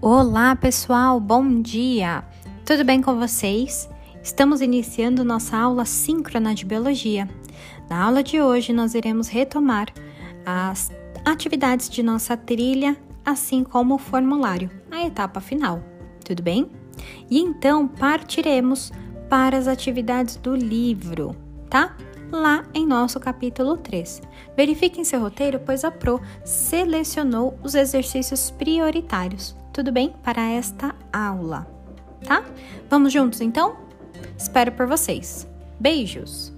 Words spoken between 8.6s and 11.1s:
nós iremos retomar as